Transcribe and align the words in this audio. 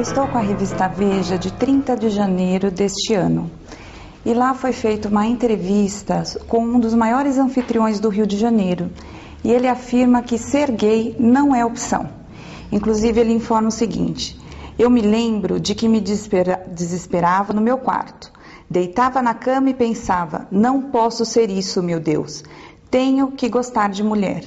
Eu 0.00 0.02
estou 0.02 0.26
com 0.28 0.38
a 0.38 0.40
revista 0.40 0.88
Veja 0.88 1.38
de 1.38 1.52
30 1.52 1.94
de 1.94 2.08
janeiro 2.08 2.70
deste 2.70 3.12
ano. 3.12 3.50
E 4.24 4.32
lá 4.32 4.54
foi 4.54 4.72
feita 4.72 5.10
uma 5.10 5.26
entrevista 5.26 6.22
com 6.48 6.64
um 6.64 6.80
dos 6.80 6.94
maiores 6.94 7.36
anfitriões 7.36 8.00
do 8.00 8.08
Rio 8.08 8.26
de 8.26 8.38
Janeiro. 8.38 8.90
E 9.44 9.52
ele 9.52 9.68
afirma 9.68 10.22
que 10.22 10.38
ser 10.38 10.70
gay 10.70 11.14
não 11.18 11.54
é 11.54 11.66
opção. 11.66 12.08
Inclusive, 12.72 13.20
ele 13.20 13.34
informa 13.34 13.68
o 13.68 13.70
seguinte: 13.70 14.40
Eu 14.78 14.88
me 14.88 15.02
lembro 15.02 15.60
de 15.60 15.74
que 15.74 15.86
me 15.86 16.00
desesperava 16.00 17.52
no 17.52 17.60
meu 17.60 17.76
quarto. 17.76 18.32
Deitava 18.70 19.20
na 19.20 19.34
cama 19.34 19.68
e 19.68 19.74
pensava: 19.74 20.48
não 20.50 20.80
posso 20.80 21.26
ser 21.26 21.50
isso, 21.50 21.82
meu 21.82 22.00
Deus. 22.00 22.42
Tenho 22.90 23.32
que 23.32 23.50
gostar 23.50 23.90
de 23.90 24.02
mulher. 24.02 24.44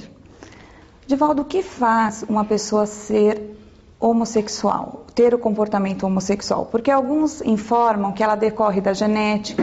Divaldo, 1.06 1.42
o 1.42 1.44
que 1.44 1.62
faz 1.62 2.24
uma 2.28 2.44
pessoa 2.44 2.86
ser 2.86 3.54
homossexual, 4.04 5.06
ter 5.14 5.34
o 5.34 5.38
comportamento 5.38 6.04
homossexual? 6.04 6.66
Porque 6.66 6.90
alguns 6.90 7.40
informam 7.40 8.12
que 8.12 8.22
ela 8.22 8.34
decorre 8.36 8.80
da 8.80 8.92
genética, 8.92 9.62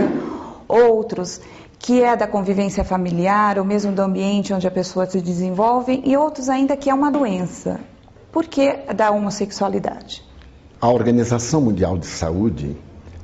outros 0.67 1.39
que 1.77 2.01
é 2.01 2.15
da 2.15 2.27
convivência 2.27 2.83
familiar 2.83 3.59
ou 3.59 3.65
mesmo 3.65 3.91
do 3.91 4.01
ambiente 4.01 4.53
onde 4.53 4.67
a 4.67 4.71
pessoa 4.71 5.05
se 5.05 5.21
desenvolve, 5.21 6.01
e 6.03 6.17
outros 6.17 6.49
ainda 6.49 6.75
que 6.75 6.89
é 6.89 6.93
uma 6.93 7.11
doença. 7.11 7.79
Por 8.31 8.45
que 8.45 8.71
da 8.95 9.11
homossexualidade? 9.11 10.23
A 10.79 10.89
Organização 10.89 11.61
Mundial 11.61 11.97
de 11.97 12.07
Saúde 12.07 12.75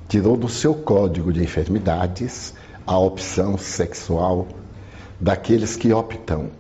tirou 0.07 0.37
do 0.37 0.47
seu 0.47 0.75
código 0.75 1.33
de 1.33 1.43
enfermidades 1.43 2.53
a 2.85 2.97
opção 2.97 3.57
sexual 3.57 4.47
daqueles 5.19 5.75
que 5.75 5.91
optam 5.91 6.51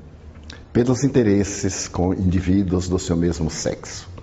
pelos 0.73 1.03
interesses 1.03 1.87
com 1.87 2.13
indivíduos 2.13 2.89
do 2.89 2.97
seu 2.97 3.15
mesmo 3.15 3.49
sexo. 3.49 4.16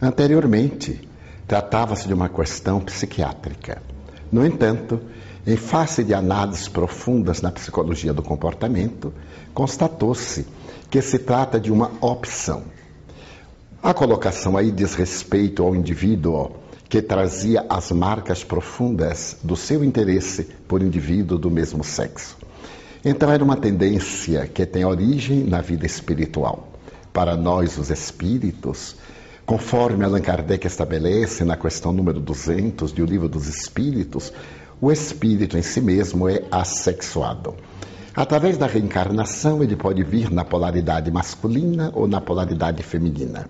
Anteriormente, 0.00 1.08
tratava-se 1.46 2.06
de 2.06 2.14
uma 2.14 2.28
questão 2.28 2.80
psiquiátrica. 2.80 3.82
No 4.30 4.46
entanto, 4.46 5.00
em 5.46 5.56
face 5.56 6.04
de 6.04 6.14
análises 6.14 6.68
profundas 6.68 7.40
na 7.42 7.50
psicologia 7.50 8.12
do 8.12 8.22
comportamento, 8.22 9.12
constatou-se 9.52 10.46
que 10.90 11.02
se 11.02 11.18
trata 11.18 11.58
de 11.58 11.72
uma 11.72 11.90
opção. 12.00 12.64
A 13.82 13.92
colocação 13.92 14.56
aí 14.56 14.70
diz 14.70 14.94
respeito 14.94 15.62
ao 15.62 15.74
indivíduo 15.74 16.52
que 16.88 17.02
trazia 17.02 17.66
as 17.68 17.90
marcas 17.90 18.44
profundas 18.44 19.36
do 19.42 19.56
seu 19.56 19.82
interesse 19.82 20.44
por 20.66 20.80
indivíduo 20.80 21.38
do 21.38 21.50
mesmo 21.50 21.82
sexo. 21.82 22.36
Então, 23.04 23.30
era 23.30 23.42
uma 23.42 23.56
tendência 23.56 24.46
que 24.46 24.64
tem 24.64 24.84
origem 24.84 25.44
na 25.44 25.60
vida 25.60 25.86
espiritual. 25.86 26.68
Para 27.12 27.36
nós, 27.36 27.78
os 27.78 27.90
espíritos, 27.90 28.96
Conforme 29.48 30.04
Allan 30.04 30.20
Kardec 30.20 30.66
estabelece 30.66 31.42
na 31.42 31.56
questão 31.56 31.90
número 31.90 32.20
200 32.20 32.92
do 32.92 33.06
Livro 33.06 33.30
dos 33.30 33.48
Espíritos, 33.48 34.30
o 34.78 34.92
espírito 34.92 35.56
em 35.56 35.62
si 35.62 35.80
mesmo 35.80 36.28
é 36.28 36.42
assexuado. 36.50 37.54
Através 38.14 38.58
da 38.58 38.66
reencarnação, 38.66 39.62
ele 39.62 39.74
pode 39.74 40.04
vir 40.04 40.30
na 40.30 40.44
polaridade 40.44 41.10
masculina 41.10 41.90
ou 41.94 42.06
na 42.06 42.20
polaridade 42.20 42.82
feminina. 42.82 43.48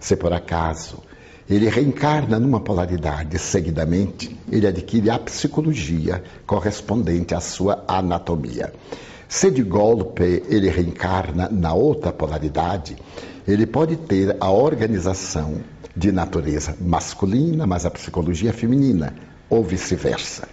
Se 0.00 0.16
por 0.16 0.32
acaso 0.32 0.98
ele 1.48 1.68
reencarna 1.68 2.40
numa 2.40 2.58
polaridade 2.58 3.38
seguidamente, 3.38 4.36
ele 4.50 4.66
adquire 4.66 5.10
a 5.10 5.18
psicologia 5.20 6.24
correspondente 6.44 7.36
à 7.36 7.40
sua 7.40 7.84
anatomia. 7.86 8.72
Se 9.28 9.48
de 9.52 9.62
golpe 9.62 10.42
ele 10.48 10.68
reencarna 10.68 11.48
na 11.48 11.72
outra 11.72 12.12
polaridade, 12.12 12.96
ele 13.46 13.66
pode 13.66 13.96
ter 13.96 14.36
a 14.40 14.50
organização 14.50 15.60
de 15.94 16.10
natureza 16.12 16.76
masculina, 16.80 17.66
mas 17.66 17.86
a 17.86 17.90
psicologia 17.90 18.52
feminina, 18.52 19.14
ou 19.48 19.62
vice-versa. 19.62 20.48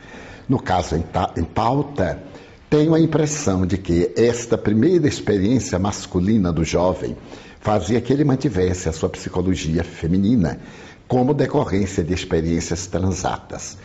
No 0.47 0.61
caso 0.61 0.95
em 0.95 1.43
pauta, 1.43 2.21
tenho 2.69 2.93
a 2.93 2.99
impressão 2.99 3.65
de 3.65 3.77
que 3.77 4.11
esta 4.15 4.57
primeira 4.57 5.07
experiência 5.07 5.77
masculina 5.79 6.51
do 6.51 6.63
jovem 6.63 7.15
fazia 7.59 8.01
que 8.01 8.11
ele 8.11 8.23
mantivesse 8.23 8.89
a 8.89 8.91
sua 8.91 9.09
psicologia 9.09 9.83
feminina 9.83 10.59
como 11.07 11.33
decorrência 11.33 12.03
de 12.03 12.13
experiências 12.13 12.87
transatas. 12.87 13.77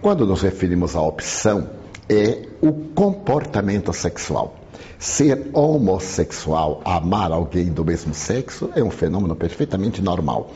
Quando 0.00 0.26
nos 0.26 0.42
referimos 0.42 0.96
à 0.96 1.00
opção, 1.00 1.70
é 2.08 2.46
o 2.60 2.72
comportamento 2.72 3.92
sexual. 3.92 4.61
Ser 4.98 5.50
homossexual, 5.52 6.80
amar 6.84 7.32
alguém 7.32 7.66
do 7.66 7.84
mesmo 7.84 8.14
sexo, 8.14 8.70
é 8.74 8.82
um 8.82 8.90
fenômeno 8.90 9.34
perfeitamente 9.34 10.00
normal. 10.00 10.52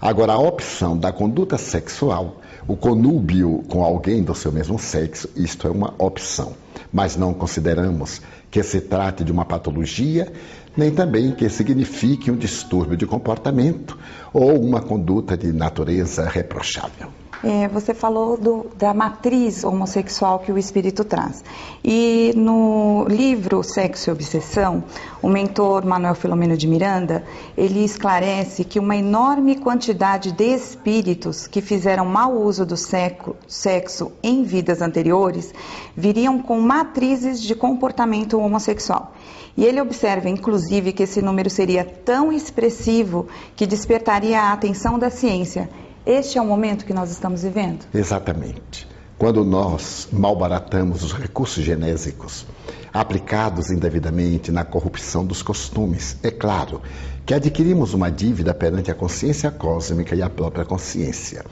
Agora, 0.00 0.32
a 0.32 0.38
opção 0.38 0.96
da 0.96 1.12
conduta 1.12 1.58
sexual, 1.58 2.40
o 2.66 2.74
conúbio 2.74 3.62
com 3.68 3.84
alguém 3.84 4.22
do 4.22 4.34
seu 4.34 4.50
mesmo 4.50 4.78
sexo, 4.78 5.28
isto 5.36 5.66
é 5.66 5.70
uma 5.70 5.94
opção. 5.98 6.54
Mas 6.90 7.16
não 7.16 7.34
consideramos 7.34 8.22
que 8.50 8.62
se 8.62 8.80
trate 8.80 9.22
de 9.22 9.30
uma 9.30 9.44
patologia, 9.44 10.32
nem 10.76 10.90
também 10.90 11.32
que 11.32 11.48
signifique 11.48 12.30
um 12.30 12.36
distúrbio 12.36 12.96
de 12.96 13.06
comportamento 13.06 13.98
ou 14.32 14.58
uma 14.58 14.80
conduta 14.80 15.36
de 15.36 15.52
natureza 15.52 16.26
reprochável. 16.26 17.19
É, 17.42 17.68
você 17.68 17.94
falou 17.94 18.36
do, 18.36 18.66
da 18.76 18.92
matriz 18.92 19.64
homossexual 19.64 20.40
que 20.40 20.52
o 20.52 20.58
espírito 20.58 21.04
traz. 21.04 21.42
E 21.82 22.34
no 22.36 23.06
livro 23.08 23.62
Sexo 23.62 24.10
e 24.10 24.12
Obsessão, 24.12 24.84
o 25.22 25.28
mentor 25.28 25.86
Manuel 25.86 26.14
Filomeno 26.14 26.54
de 26.54 26.68
Miranda, 26.68 27.24
ele 27.56 27.82
esclarece 27.82 28.62
que 28.62 28.78
uma 28.78 28.94
enorme 28.94 29.56
quantidade 29.56 30.32
de 30.32 30.44
espíritos 30.44 31.46
que 31.46 31.62
fizeram 31.62 32.04
mau 32.04 32.36
uso 32.36 32.66
do 32.66 32.76
sexo 32.76 34.12
em 34.22 34.42
vidas 34.42 34.82
anteriores 34.82 35.54
viriam 35.96 36.42
com 36.42 36.60
matrizes 36.60 37.40
de 37.40 37.54
comportamento 37.54 38.38
homossexual. 38.38 39.14
E 39.56 39.64
ele 39.64 39.80
observa, 39.80 40.28
inclusive, 40.28 40.92
que 40.92 41.04
esse 41.04 41.22
número 41.22 41.48
seria 41.48 41.84
tão 41.84 42.30
expressivo 42.30 43.28
que 43.56 43.66
despertaria 43.66 44.40
a 44.40 44.52
atenção 44.52 44.98
da 44.98 45.08
ciência 45.08 45.70
este 46.06 46.38
é 46.38 46.42
o 46.42 46.46
momento 46.46 46.84
que 46.84 46.92
nós 46.92 47.10
estamos 47.10 47.42
vivendo? 47.42 47.84
Exatamente. 47.94 48.88
Quando 49.18 49.44
nós 49.44 50.08
malbaratamos 50.10 51.02
os 51.02 51.12
recursos 51.12 51.62
genésicos 51.62 52.46
aplicados 52.92 53.70
indevidamente 53.70 54.50
na 54.50 54.64
corrupção 54.64 55.24
dos 55.24 55.42
costumes, 55.42 56.16
é 56.22 56.30
claro 56.30 56.80
que 57.26 57.34
adquirimos 57.34 57.92
uma 57.92 58.10
dívida 58.10 58.54
perante 58.54 58.90
a 58.90 58.94
consciência 58.94 59.50
cósmica 59.50 60.14
e 60.14 60.22
a 60.22 60.30
própria 60.30 60.64
consciência. 60.64 61.44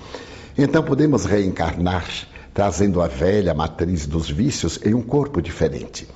Então 0.56 0.82
podemos 0.82 1.24
reencarnar 1.24 2.06
trazendo 2.54 3.00
a 3.00 3.06
velha 3.06 3.54
matriz 3.54 4.06
dos 4.06 4.28
vícios 4.28 4.80
em 4.84 4.94
um 4.94 5.02
corpo 5.02 5.40
diferente 5.40 6.08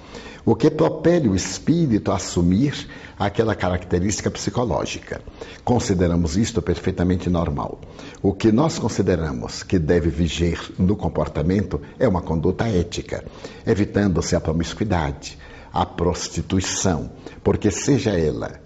o 0.45 0.55
que 0.55 0.71
propele 0.71 1.29
o 1.29 1.37
espírito 1.37 2.11
a 2.11 2.17
assumir 2.17 2.89
aquela 3.19 3.55
característica 3.55 4.31
psicológica. 4.31 5.21
Consideramos 5.65 6.37
isto 6.37 6.61
perfeitamente 6.61 7.31
normal. 7.31 7.81
O 8.21 8.33
que 8.33 8.51
nós 8.51 8.79
consideramos 8.79 9.63
que 9.63 9.79
deve 9.79 10.11
viger 10.11 10.59
no 10.79 10.97
comportamento 10.97 11.81
é 11.99 12.09
uma 12.09 12.23
conduta 12.23 12.69
ética, 12.69 13.25
evitando-se 13.67 14.35
a 14.35 14.41
promiscuidade, 14.41 15.39
a 15.73 15.87
prostituição, 15.87 17.11
porque 17.43 17.71
seja 17.71 18.11
ela 18.11 18.61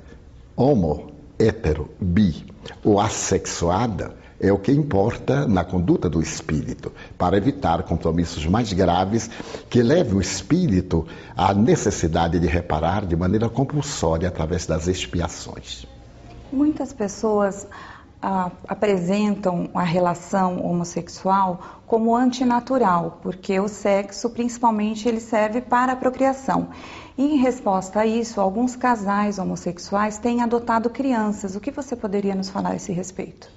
homo, 0.57 1.13
hétero, 1.39 1.91
bi 2.01 2.47
ou 2.83 2.99
assexuada, 2.99 4.17
é 4.41 4.53
o 4.53 4.59
que 4.59 4.73
importa 4.73 5.47
na 5.47 5.65
conduta 5.65 6.09
do 6.09 6.21
espírito, 6.21 6.93
para 7.17 7.37
evitar 7.37 7.83
compromissos 7.83 8.47
mais 8.47 8.73
graves 8.73 9.31
que 9.69 9.83
levem 9.83 10.15
o 10.15 10.21
espírito 10.21 11.07
à 11.37 11.55
necessidade 11.55 12.39
de 12.39 12.47
reparar 12.47 13.07
de 13.07 13.17
maneira 13.17 13.49
compulsória 13.49 14.29
através 14.29 14.67
das 14.67 14.87
expiações. 14.87 15.87
Muitas 16.53 16.93
pessoas 16.93 17.67
ah, 18.23 18.51
apresentam 18.69 19.69
a 19.75 19.83
relação 19.83 20.65
homossexual 20.65 21.83
como 21.87 22.15
antinatural, 22.15 23.19
porque 23.23 23.59
o 23.61 23.69
sexo, 23.69 24.31
principalmente, 24.31 25.09
ele 25.09 25.21
serve 25.21 25.61
para 25.61 25.93
a 25.93 25.97
procriação. 25.97 26.69
E 27.17 27.35
em 27.35 27.37
resposta 27.37 28.01
a 28.01 28.07
isso, 28.07 28.41
alguns 28.41 28.77
casais 28.77 29.39
homossexuais 29.39 30.19
têm 30.19 30.43
adotado 30.43 30.91
crianças. 30.91 31.57
O 31.57 31.61
que 31.61 31.71
você 31.71 31.97
poderia 31.97 32.35
nos 32.35 32.51
falar 32.51 32.71
a 32.71 32.77
esse 32.77 32.93
respeito? 32.93 33.56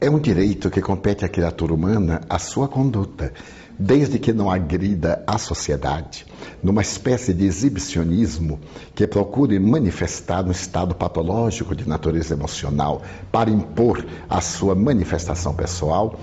É 0.00 0.08
um 0.08 0.20
direito 0.20 0.70
que 0.70 0.80
compete 0.80 1.24
à 1.24 1.28
criatura 1.28 1.74
humana 1.74 2.20
a 2.30 2.38
sua 2.38 2.68
conduta, 2.68 3.32
desde 3.76 4.16
que 4.20 4.32
não 4.32 4.48
agrida 4.48 5.24
a 5.26 5.36
sociedade, 5.38 6.24
numa 6.62 6.82
espécie 6.82 7.34
de 7.34 7.44
exibicionismo 7.44 8.60
que 8.94 9.08
procure 9.08 9.58
manifestar 9.58 10.44
um 10.44 10.52
estado 10.52 10.94
patológico 10.94 11.74
de 11.74 11.88
natureza 11.88 12.32
emocional 12.32 13.02
para 13.32 13.50
impor 13.50 14.06
a 14.30 14.40
sua 14.40 14.76
manifestação 14.76 15.52
pessoal, 15.52 16.16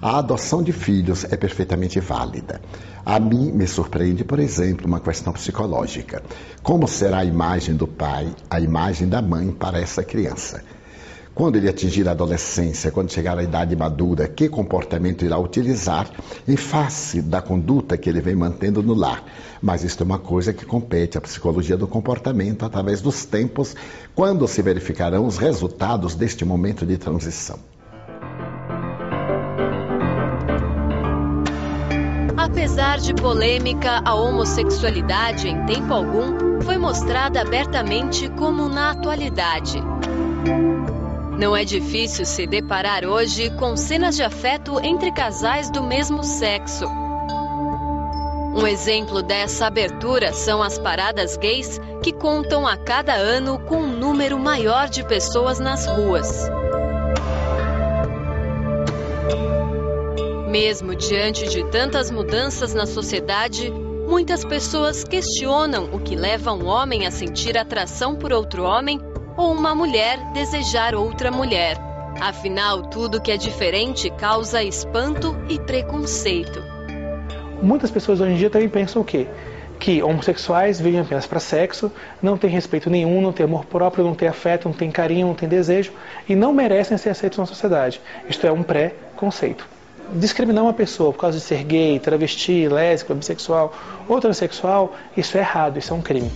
a 0.00 0.16
adoção 0.20 0.62
de 0.62 0.72
filhos 0.72 1.24
é 1.24 1.36
perfeitamente 1.36 2.00
válida. 2.00 2.62
A 3.04 3.20
mim 3.20 3.52
me 3.52 3.66
surpreende, 3.66 4.24
por 4.24 4.38
exemplo, 4.38 4.86
uma 4.86 5.00
questão 5.00 5.34
psicológica. 5.34 6.22
Como 6.62 6.88
será 6.88 7.18
a 7.18 7.24
imagem 7.26 7.76
do 7.76 7.86
pai, 7.86 8.34
a 8.48 8.58
imagem 8.58 9.06
da 9.06 9.20
mãe 9.20 9.50
para 9.50 9.78
essa 9.78 10.02
criança? 10.02 10.62
Quando 11.38 11.54
ele 11.54 11.68
atingir 11.68 12.08
a 12.08 12.10
adolescência, 12.10 12.90
quando 12.90 13.12
chegar 13.12 13.38
à 13.38 13.42
idade 13.44 13.76
madura, 13.76 14.26
que 14.26 14.48
comportamento 14.48 15.24
irá 15.24 15.38
utilizar 15.38 16.10
em 16.48 16.56
face 16.56 17.22
da 17.22 17.40
conduta 17.40 17.96
que 17.96 18.10
ele 18.10 18.20
vem 18.20 18.34
mantendo 18.34 18.82
no 18.82 18.92
lar. 18.92 19.22
Mas 19.62 19.84
isso 19.84 20.02
é 20.02 20.04
uma 20.04 20.18
coisa 20.18 20.52
que 20.52 20.66
compete 20.66 21.16
à 21.16 21.20
psicologia 21.20 21.76
do 21.76 21.86
comportamento 21.86 22.64
através 22.64 23.00
dos 23.00 23.24
tempos, 23.24 23.76
quando 24.16 24.48
se 24.48 24.60
verificarão 24.62 25.24
os 25.24 25.38
resultados 25.38 26.16
deste 26.16 26.44
momento 26.44 26.84
de 26.84 26.98
transição. 26.98 27.60
Apesar 32.36 32.98
de 32.98 33.14
polêmica, 33.14 34.02
a 34.04 34.12
homossexualidade 34.12 35.46
em 35.46 35.64
tempo 35.66 35.94
algum 35.94 36.60
foi 36.62 36.78
mostrada 36.78 37.40
abertamente 37.40 38.28
como 38.30 38.68
na 38.68 38.90
atualidade. 38.90 39.80
Não 41.38 41.56
é 41.56 41.64
difícil 41.64 42.26
se 42.26 42.48
deparar 42.48 43.04
hoje 43.04 43.48
com 43.50 43.76
cenas 43.76 44.16
de 44.16 44.24
afeto 44.24 44.80
entre 44.80 45.12
casais 45.12 45.70
do 45.70 45.84
mesmo 45.84 46.24
sexo. 46.24 46.84
Um 48.56 48.66
exemplo 48.66 49.22
dessa 49.22 49.68
abertura 49.68 50.32
são 50.32 50.60
as 50.60 50.80
paradas 50.80 51.36
gays, 51.36 51.80
que 52.02 52.12
contam 52.12 52.66
a 52.66 52.76
cada 52.76 53.14
ano 53.14 53.56
com 53.56 53.76
um 53.76 53.86
número 53.86 54.36
maior 54.36 54.88
de 54.88 55.04
pessoas 55.04 55.60
nas 55.60 55.86
ruas. 55.86 56.50
Mesmo 60.48 60.96
diante 60.96 61.48
de 61.48 61.62
tantas 61.70 62.10
mudanças 62.10 62.74
na 62.74 62.84
sociedade, 62.84 63.70
muitas 63.70 64.44
pessoas 64.44 65.04
questionam 65.04 65.88
o 65.92 66.00
que 66.00 66.16
leva 66.16 66.52
um 66.52 66.66
homem 66.66 67.06
a 67.06 67.12
sentir 67.12 67.56
atração 67.56 68.16
por 68.16 68.32
outro 68.32 68.64
homem 68.64 68.98
ou 69.38 69.52
uma 69.52 69.72
mulher 69.72 70.18
desejar 70.32 70.96
outra 70.96 71.30
mulher. 71.30 71.78
Afinal, 72.20 72.82
tudo 72.82 73.20
que 73.20 73.30
é 73.30 73.36
diferente 73.36 74.10
causa 74.10 74.60
espanto 74.64 75.36
e 75.48 75.60
preconceito. 75.60 76.60
Muitas 77.62 77.92
pessoas 77.92 78.20
hoje 78.20 78.32
em 78.32 78.36
dia 78.36 78.50
também 78.50 78.68
pensam 78.68 79.00
o 79.02 79.04
quê? 79.04 79.28
Que 79.78 80.02
homossexuais 80.02 80.80
vivem 80.80 81.00
apenas 81.00 81.24
para 81.24 81.38
sexo, 81.38 81.92
não 82.20 82.36
têm 82.36 82.50
respeito 82.50 82.90
nenhum, 82.90 83.20
não 83.20 83.32
têm 83.32 83.44
amor 83.44 83.64
próprio, 83.64 84.04
não 84.04 84.14
têm 84.14 84.26
afeto, 84.26 84.68
não 84.68 84.74
têm 84.74 84.90
carinho, 84.90 85.28
não 85.28 85.34
têm 85.34 85.48
desejo 85.48 85.92
e 86.28 86.34
não 86.34 86.52
merecem 86.52 86.98
ser 86.98 87.10
aceitos 87.10 87.38
na 87.38 87.46
sociedade. 87.46 88.00
Isto 88.28 88.44
é 88.44 88.50
um 88.50 88.64
pré-conceito. 88.64 89.64
Discriminar 90.14 90.64
uma 90.64 90.72
pessoa 90.72 91.12
por 91.12 91.20
causa 91.20 91.38
de 91.38 91.44
ser 91.44 91.62
gay, 91.62 92.00
travesti, 92.00 92.66
lésbica, 92.66 93.14
bissexual 93.14 93.72
ou 94.08 94.20
transexual, 94.20 94.96
isso 95.16 95.36
é 95.36 95.40
errado, 95.40 95.78
isso 95.78 95.92
é 95.92 95.96
um 95.96 96.02
crime. 96.02 96.32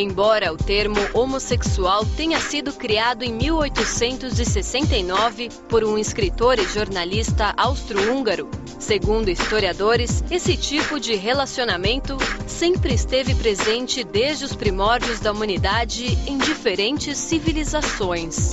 Embora 0.00 0.52
o 0.52 0.56
termo 0.56 0.94
homossexual 1.12 2.06
tenha 2.16 2.38
sido 2.38 2.72
criado 2.72 3.24
em 3.24 3.32
1869 3.32 5.48
por 5.68 5.82
um 5.82 5.98
escritor 5.98 6.56
e 6.60 6.68
jornalista 6.68 7.52
austro-húngaro, 7.56 8.48
segundo 8.78 9.28
historiadores, 9.28 10.22
esse 10.30 10.56
tipo 10.56 11.00
de 11.00 11.16
relacionamento 11.16 12.16
sempre 12.46 12.94
esteve 12.94 13.34
presente 13.34 14.04
desde 14.04 14.44
os 14.44 14.54
primórdios 14.54 15.18
da 15.18 15.32
humanidade 15.32 16.16
em 16.28 16.38
diferentes 16.38 17.18
civilizações. 17.18 18.52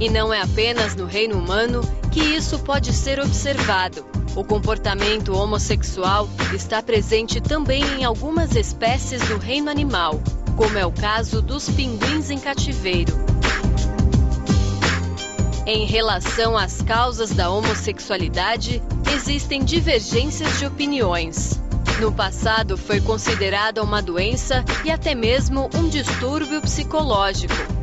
E 0.00 0.08
não 0.08 0.32
é 0.32 0.40
apenas 0.40 0.96
no 0.96 1.04
reino 1.04 1.36
humano 1.36 1.82
que 2.10 2.20
isso 2.20 2.58
pode 2.60 2.90
ser 2.94 3.20
observado. 3.20 4.21
O 4.34 4.42
comportamento 4.42 5.34
homossexual 5.34 6.26
está 6.54 6.82
presente 6.82 7.38
também 7.38 7.84
em 7.98 8.04
algumas 8.04 8.56
espécies 8.56 9.20
do 9.28 9.36
reino 9.36 9.70
animal, 9.70 10.22
como 10.56 10.78
é 10.78 10.86
o 10.86 10.90
caso 10.90 11.42
dos 11.42 11.68
pinguins 11.68 12.30
em 12.30 12.38
cativeiro. 12.38 13.12
Em 15.66 15.84
relação 15.84 16.56
às 16.56 16.80
causas 16.80 17.30
da 17.30 17.50
homossexualidade, 17.50 18.82
existem 19.14 19.62
divergências 19.62 20.58
de 20.58 20.64
opiniões. 20.64 21.60
No 22.00 22.10
passado, 22.10 22.78
foi 22.78 23.02
considerada 23.02 23.82
uma 23.82 24.00
doença 24.00 24.64
e 24.82 24.90
até 24.90 25.14
mesmo 25.14 25.68
um 25.74 25.88
distúrbio 25.88 26.62
psicológico. 26.62 27.81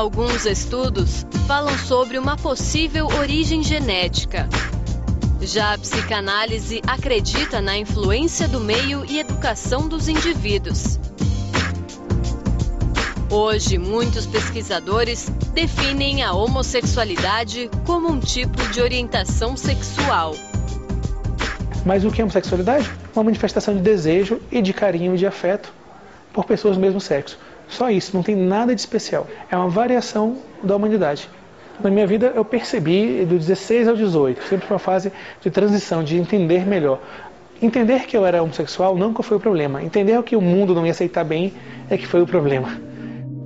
Alguns 0.00 0.46
estudos 0.46 1.26
falam 1.46 1.76
sobre 1.76 2.18
uma 2.18 2.34
possível 2.34 3.06
origem 3.06 3.62
genética. 3.62 4.48
Já 5.42 5.74
a 5.74 5.78
psicanálise 5.78 6.80
acredita 6.86 7.60
na 7.60 7.76
influência 7.76 8.48
do 8.48 8.60
meio 8.60 9.04
e 9.04 9.18
educação 9.18 9.86
dos 9.90 10.08
indivíduos. 10.08 10.98
Hoje, 13.30 13.76
muitos 13.76 14.24
pesquisadores 14.24 15.28
definem 15.52 16.22
a 16.22 16.32
homossexualidade 16.32 17.68
como 17.84 18.08
um 18.08 18.18
tipo 18.18 18.56
de 18.70 18.80
orientação 18.80 19.54
sexual. 19.54 20.34
Mas 21.84 22.06
o 22.06 22.10
que 22.10 22.22
é 22.22 22.24
homossexualidade? 22.24 22.90
Uma 23.14 23.24
manifestação 23.24 23.76
de 23.76 23.82
desejo 23.82 24.40
e 24.50 24.62
de 24.62 24.72
carinho 24.72 25.14
e 25.14 25.18
de 25.18 25.26
afeto 25.26 25.70
por 26.32 26.46
pessoas 26.46 26.76
do 26.76 26.80
mesmo 26.80 27.02
sexo. 27.02 27.38
Só 27.70 27.88
isso, 27.88 28.14
não 28.14 28.22
tem 28.22 28.36
nada 28.36 28.74
de 28.74 28.80
especial. 28.80 29.26
É 29.50 29.56
uma 29.56 29.68
variação 29.68 30.36
da 30.62 30.76
humanidade. 30.76 31.28
Na 31.82 31.88
minha 31.88 32.06
vida 32.06 32.32
eu 32.34 32.44
percebi 32.44 33.24
do 33.24 33.38
16 33.38 33.88
ao 33.88 33.96
18, 33.96 34.42
sempre 34.44 34.66
uma 34.68 34.78
fase 34.78 35.10
de 35.40 35.50
transição, 35.50 36.04
de 36.04 36.18
entender 36.18 36.66
melhor. 36.66 37.00
Entender 37.62 38.06
que 38.06 38.16
eu 38.16 38.26
era 38.26 38.42
homossexual 38.42 38.96
nunca 38.96 39.22
foi 39.22 39.36
o 39.36 39.40
problema. 39.40 39.82
Entender 39.82 40.22
que 40.22 40.36
o 40.36 40.40
mundo 40.40 40.74
não 40.74 40.84
ia 40.84 40.92
aceitar 40.92 41.24
bem 41.24 41.52
é 41.88 41.96
que 41.96 42.06
foi 42.06 42.20
o 42.20 42.26
problema. 42.26 42.68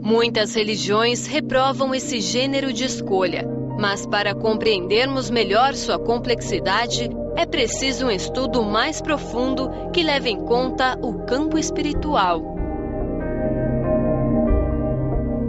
Muitas 0.01 0.55
religiões 0.55 1.27
reprovam 1.27 1.95
esse 1.95 2.21
gênero 2.21 2.73
de 2.73 2.85
escolha, 2.85 3.49
mas 3.79 4.07
para 4.07 4.35
compreendermos 4.35 5.31
melhor 5.31 5.75
sua 5.75 5.99
complexidade, 5.99 7.09
é 7.37 7.47
preciso 7.47 8.07
um 8.07 8.11
estudo 8.11 8.63
mais 8.63 9.01
profundo 9.01 9.71
que 9.93 10.03
leve 10.03 10.31
em 10.31 10.45
conta 10.45 10.99
o 11.01 11.25
campo 11.25 11.59
espiritual. 11.59 12.54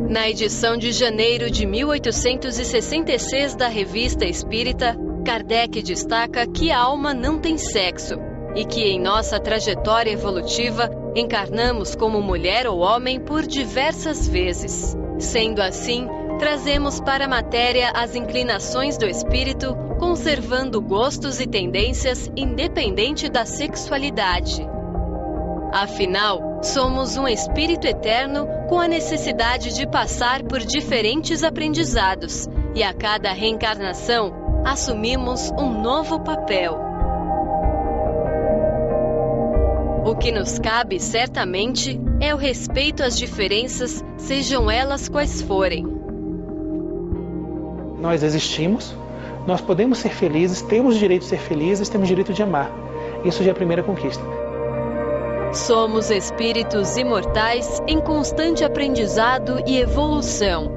Na 0.10 0.30
edição 0.30 0.78
de 0.78 0.92
janeiro 0.92 1.50
de 1.50 1.66
1866 1.66 3.56
da 3.56 3.68
Revista 3.68 4.24
Espírita, 4.24 4.96
Kardec 5.26 5.82
destaca 5.82 6.46
que 6.46 6.72
a 6.72 6.80
alma 6.80 7.12
não 7.12 7.40
tem 7.40 7.58
sexo 7.58 8.14
e 8.56 8.64
que 8.66 8.84
em 8.84 9.00
nossa 9.00 9.40
trajetória 9.40 10.12
evolutiva 10.12 10.92
encarnamos 11.16 11.96
como 11.96 12.22
mulher 12.22 12.68
ou 12.68 12.80
homem 12.80 13.20
por 13.20 13.48
diversas 13.48 14.28
vezes. 14.28 14.96
Sendo 15.18 15.60
assim, 15.60 16.08
trazemos 16.38 17.00
para 17.00 17.26
a 17.26 17.30
matéria 17.30 17.90
as 17.90 18.16
inclinações 18.16 19.00
do 19.00 19.08
espírito, 19.08 19.76
conservando 19.98 20.80
gostos 20.82 21.40
e 21.40 21.48
tendências 21.48 22.30
independente 22.36 23.28
da 23.28 23.44
sexualidade. 23.44 24.62
Afinal, 25.74 26.55
somos 26.66 27.16
um 27.16 27.28
espírito 27.28 27.86
eterno 27.86 28.48
com 28.68 28.80
a 28.80 28.88
necessidade 28.88 29.74
de 29.76 29.88
passar 29.88 30.44
por 30.44 30.60
diferentes 30.60 31.44
aprendizados 31.44 32.50
e 32.74 32.82
a 32.82 32.94
cada 32.94 33.32
reencarnação 33.32 34.64
assumimos 34.66 35.52
um 35.52 35.82
novo 35.82 36.20
papel. 36.20 36.78
O 40.06 40.16
que 40.16 40.32
nos 40.32 40.58
cabe 40.60 41.00
certamente 41.00 42.00
é 42.20 42.34
o 42.34 42.38
respeito 42.38 43.04
às 43.04 43.18
diferenças, 43.18 44.04
sejam 44.18 44.70
elas 44.70 45.08
quais 45.08 45.42
forem. 45.42 45.86
Nós 48.00 48.24
existimos, 48.24 48.96
nós 49.46 49.62
podemos 49.62 50.00
ser 50.00 50.10
felizes, 50.10 50.62
temos 50.62 50.96
o 50.96 51.00
direito 51.00 51.22
de 51.22 51.28
ser 51.28 51.40
felizes, 51.40 51.90
temos 51.90 52.06
o 52.06 52.10
direito 52.10 52.34
de 52.34 52.42
amar. 52.42 52.72
Isso 53.24 53.44
já 53.44 53.50
é 53.50 53.52
a 53.52 53.56
primeira 53.56 53.84
conquista. 53.84 54.45
Somos 55.56 56.12
espíritos 56.12 56.98
imortais 56.98 57.82
em 57.88 58.02
constante 58.02 58.66
aprendizado 58.66 59.64
e 59.66 59.78
evolução. 59.78 60.70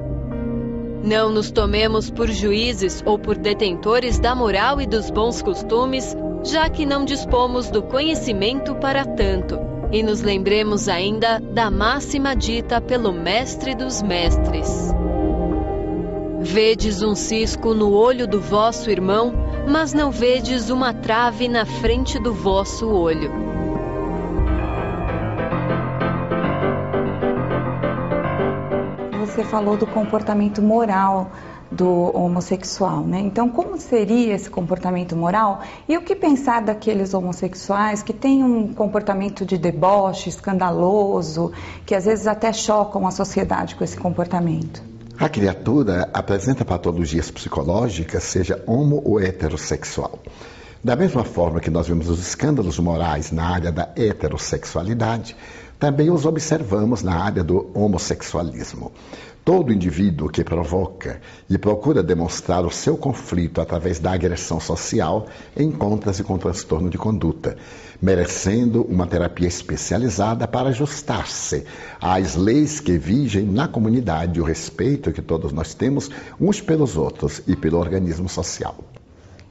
Não 1.03 1.29
nos 1.29 1.51
tomemos 1.51 2.09
por 2.09 2.31
juízes 2.31 3.03
ou 3.05 3.19
por 3.19 3.37
detentores 3.37 4.19
da 4.19 4.33
moral 4.33 4.79
e 4.79 4.87
dos 4.87 5.11
bons 5.11 5.41
costumes, 5.41 6.15
já 6.45 6.69
que 6.69 6.85
não 6.85 7.03
dispomos 7.03 7.69
do 7.69 7.83
conhecimento 7.83 8.73
para 8.75 9.03
tanto. 9.03 9.59
E 9.91 10.01
nos 10.01 10.21
lembremos 10.21 10.87
ainda 10.87 11.39
da 11.39 11.69
máxima 11.69 12.33
dita 12.33 12.79
pelo 12.79 13.11
Mestre 13.11 13.75
dos 13.75 14.01
Mestres: 14.01 14.93
Vedes 16.39 17.03
um 17.03 17.15
cisco 17.15 17.73
no 17.73 17.91
olho 17.91 18.25
do 18.25 18.39
vosso 18.39 18.89
irmão, 18.89 19.33
mas 19.67 19.93
não 19.93 20.09
vedes 20.09 20.69
uma 20.69 20.93
trave 20.93 21.49
na 21.49 21.65
frente 21.65 22.17
do 22.17 22.33
vosso 22.33 22.89
olho. 22.89 23.48
Você 29.39 29.43
falou 29.45 29.77
do 29.77 29.87
comportamento 29.87 30.61
moral 30.61 31.31
do 31.71 31.87
homossexual, 32.13 33.05
né? 33.05 33.21
Então, 33.21 33.47
como 33.47 33.77
seria 33.77 34.35
esse 34.35 34.49
comportamento 34.49 35.15
moral 35.15 35.61
e 35.87 35.95
o 35.97 36.01
que 36.01 36.13
pensar 36.13 36.61
daqueles 36.61 37.13
homossexuais 37.13 38.03
que 38.03 38.11
têm 38.11 38.43
um 38.43 38.73
comportamento 38.73 39.45
de 39.45 39.57
deboche, 39.57 40.27
escandaloso, 40.27 41.53
que 41.85 41.95
às 41.95 42.03
vezes 42.03 42.27
até 42.27 42.51
chocam 42.51 43.07
a 43.07 43.11
sociedade 43.11 43.75
com 43.75 43.83
esse 43.83 43.95
comportamento? 43.95 44.83
A 45.17 45.29
criatura 45.29 46.09
apresenta 46.13 46.65
patologias 46.65 47.31
psicológicas, 47.31 48.23
seja 48.23 48.61
homo 48.67 49.01
ou 49.05 49.21
heterossexual. 49.21 50.19
Da 50.83 50.97
mesma 50.97 51.23
forma 51.23 51.61
que 51.61 51.69
nós 51.69 51.87
vemos 51.87 52.09
os 52.09 52.19
escândalos 52.19 52.77
morais 52.79 53.31
na 53.31 53.45
área 53.45 53.71
da 53.71 53.89
heterossexualidade, 53.95 55.35
também 55.79 56.11
os 56.11 56.25
observamos 56.25 57.01
na 57.01 57.15
área 57.15 57.43
do 57.43 57.71
homossexualismo. 57.73 58.91
Todo 59.45 59.73
indivíduo 59.73 60.29
que 60.29 60.43
provoca 60.43 61.21
e 61.49 61.57
procura 61.57 62.03
demonstrar 62.03 62.65
o 62.65 62.69
seu 62.69 62.97
conflito 62.97 63.61
através 63.61 63.97
da 63.97 64.11
agressão 64.11 64.59
social 64.59 65.27
encontra-se 65.57 66.23
com 66.23 66.37
transtorno 66.37 66.89
de 66.89 66.97
conduta, 66.97 67.57
merecendo 68.01 68.83
uma 68.83 69.07
terapia 69.07 69.47
especializada 69.47 70.47
para 70.47 70.69
ajustar-se 70.69 71.65
às 71.99 72.35
leis 72.35 72.79
que 72.81 72.97
vigem 72.97 73.45
na 73.45 73.67
comunidade 73.67 74.41
o 74.41 74.43
respeito 74.43 75.13
que 75.13 75.21
todos 75.21 75.53
nós 75.53 75.73
temos 75.73 76.11
uns 76.39 76.59
pelos 76.61 76.97
outros 76.97 77.41
e 77.47 77.55
pelo 77.55 77.79
organismo 77.79 78.27
social. 78.27 78.75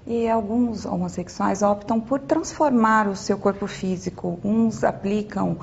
E 0.07 0.29
alguns 0.29 0.87
homossexuais 0.87 1.63
optam 1.63 2.01
por 2.01 2.21
transformar 2.21 3.09
o 3.09 3.17
seu 3.17 3.37
corpo 3.37 3.67
físico. 3.67 4.39
Uns 4.45 4.85
aplicam 4.85 5.59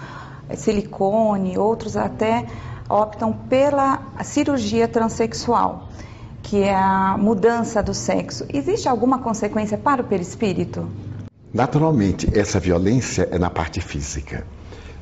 silicone, 0.54 1.58
outros 1.58 1.98
até 1.98 2.46
optam 2.90 3.34
pela 3.34 4.02
cirurgia 4.24 4.88
transexual, 4.88 5.90
que 6.44 6.64
é 6.64 6.75
a 6.75 7.18
mudança 7.18 7.82
do 7.82 7.94
sexo. 7.94 8.46
Existe 8.54 8.88
alguma 8.88 9.20
consequência 9.20 9.78
para 9.78 10.02
o 10.02 10.06
perispírito? 10.06 10.88
Naturalmente, 11.54 12.28
essa 12.38 12.60
violência 12.60 13.28
é 13.32 13.40
na 13.40 13.50
parte 13.50 13.82
física. 13.82 14.46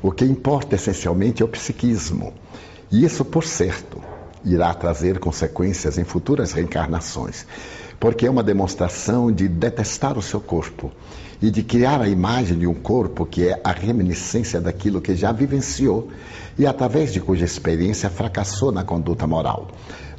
O 0.02 0.12
que 0.12 0.24
importa 0.24 0.76
essencialmente 0.76 1.42
é 1.42 1.44
o 1.44 1.48
psiquismo. 1.48 2.32
E 2.90 3.04
isso, 3.04 3.24
por 3.24 3.44
certo, 3.44 4.00
irá 4.44 4.72
trazer 4.74 5.18
consequências 5.18 5.98
em 5.98 6.04
futuras 6.04 6.52
reencarnações, 6.52 7.46
porque 8.04 8.26
é 8.26 8.30
uma 8.30 8.42
demonstração 8.42 9.32
de 9.32 9.48
detestar 9.48 10.18
o 10.18 10.20
seu 10.20 10.38
corpo 10.38 10.92
e 11.40 11.50
de 11.50 11.62
criar 11.62 12.02
a 12.02 12.06
imagem 12.06 12.58
de 12.58 12.66
um 12.66 12.74
corpo 12.74 13.24
que 13.24 13.48
é 13.48 13.58
a 13.64 13.72
reminiscência 13.72 14.60
daquilo 14.60 15.00
que 15.00 15.16
já 15.16 15.32
vivenciou 15.32 16.10
e 16.58 16.66
através 16.66 17.14
de 17.14 17.20
cuja 17.22 17.46
experiência 17.46 18.10
fracassou 18.10 18.70
na 18.70 18.84
conduta 18.84 19.26
moral. 19.26 19.68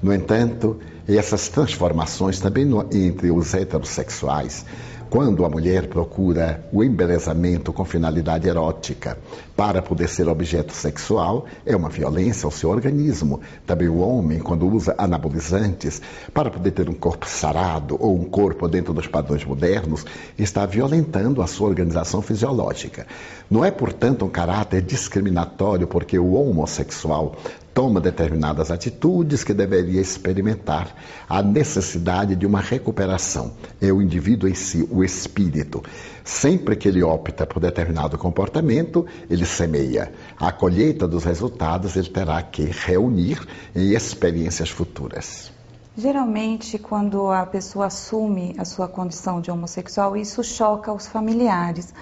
No 0.02 0.12
entanto, 0.12 0.80
essas 1.08 1.48
transformações 1.48 2.40
também 2.40 2.66
no, 2.66 2.90
entre 2.92 3.30
os 3.30 3.54
heterossexuais 3.54 4.66
quando 5.08 5.46
a 5.46 5.50
mulher 5.50 5.88
procura 5.88 6.68
o 6.74 6.84
embelezamento 6.84 7.72
com 7.72 7.86
finalidade 7.86 8.50
erótica 8.50 9.16
para 9.56 9.82
poder 9.82 10.10
ser 10.10 10.28
objeto 10.28 10.74
sexual, 10.74 11.46
é 11.66 11.76
uma 11.76 11.90
violência 11.90 12.46
ao 12.46 12.52
seu 12.52 12.70
organismo. 12.70 13.40
Também 13.66 13.88
o 13.88 14.00
homem, 14.00 14.40
quando 14.40 14.68
usa 14.68 14.94
anabolizantes 14.98 16.02
para 16.34 16.50
poder 16.50 16.72
ter 16.72 16.90
um 16.90 16.94
corpo 16.94 17.26
sarado 17.28 17.96
ou 18.00 18.20
um 18.20 18.26
corpo 18.26 18.68
dentro 18.68 18.94
dos 18.94 19.08
padrões 19.08 19.46
modernos, 19.46 20.06
está 20.38 20.66
violentando 20.66 21.42
a 21.42 21.48
sua 21.48 21.70
organização 21.70 22.22
fisiológica. 22.22 23.08
Não 23.50 23.64
é, 23.64 23.72
portanto, 23.72 24.26
um 24.26 24.30
caráter 24.30 24.82
discriminatório 24.82 25.88
porque 25.88 26.20
o 26.20 26.34
homossexual 26.34 27.36
toma 27.76 28.00
determinadas 28.00 28.72
atitudes 28.72 29.44
que 29.44 29.54
deveria 29.54 30.00
experimentar 30.00 30.96
a 31.28 31.44
necessidade 31.44 32.34
de 32.34 32.46
uma 32.46 32.62
recuperação. 32.62 33.52
É 33.82 33.92
o 33.92 34.02
indivíduo 34.02 34.48
em 34.48 34.54
si, 34.54 34.88
o 34.90 35.04
espírito. 35.04 35.84
Sempre 36.26 36.76
que 36.76 36.88
ele 36.88 37.04
opta 37.04 37.46
por 37.46 37.60
determinado 37.60 38.18
comportamento, 38.18 39.06
ele 39.30 39.46
semeia. 39.46 40.12
A 40.40 40.52
colheita 40.52 41.08
dos 41.08 41.24
resultados 41.24 41.96
ele 41.96 42.10
terá 42.10 42.42
que 42.42 42.64
reunir 42.64 43.40
em 43.76 43.94
experiências 43.94 44.72
futuras. 44.72 45.52
Geralmente, 45.96 46.80
quando 46.80 47.32
a 47.32 47.46
pessoa 47.46 47.86
assume 47.86 48.56
a 48.58 48.66
sua 48.66 48.88
condição 48.88 49.40
de 49.40 49.52
homossexual, 49.52 50.18
isso 50.18 50.44
choca 50.44 50.92
os 50.92 51.06
familiares. 51.06 51.94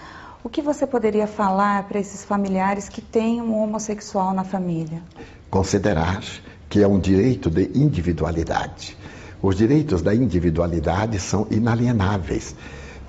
O 0.42 0.48
que 0.48 0.62
você 0.62 0.88
poderia 0.88 1.28
falar 1.28 1.84
para 1.90 2.00
esses 2.00 2.24
familiares 2.24 2.88
que 2.88 3.02
têm 3.02 3.42
um 3.42 3.62
homossexual 3.62 4.34
na 4.34 4.46
família? 4.46 5.04
Considerar 5.50 6.24
que 6.70 6.82
é 6.82 6.88
um 6.88 6.98
direito 6.98 7.50
de 7.50 7.70
individualidade. 7.76 8.98
Os 9.42 9.58
direitos 9.58 10.02
da 10.02 10.16
individualidade 10.16 11.20
são 11.20 11.46
inalienáveis. 11.52 12.56